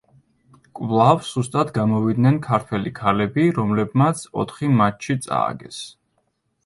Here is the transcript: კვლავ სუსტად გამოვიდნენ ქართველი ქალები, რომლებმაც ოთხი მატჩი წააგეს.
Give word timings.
კვლავ 0.77 1.19
სუსტად 1.27 1.69
გამოვიდნენ 1.75 2.39
ქართველი 2.47 2.95
ქალები, 3.01 3.47
რომლებმაც 3.61 4.25
ოთხი 4.45 4.71
მატჩი 4.81 5.19
წააგეს. 5.27 5.85